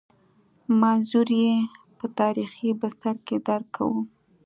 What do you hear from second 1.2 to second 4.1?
یې په تاریخي بستر کې درک کوو.